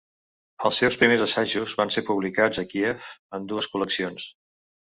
Els 0.69 0.79
seus 0.81 0.97
primers 1.01 1.25
assajos 1.25 1.75
van 1.83 1.93
ser 1.97 2.03
publicats 2.09 2.63
a 2.65 2.67
Kíev 2.73 3.13
en 3.39 3.49
dues 3.55 3.71
col·leccions. 3.77 4.31